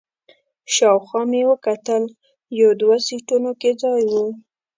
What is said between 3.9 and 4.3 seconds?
و.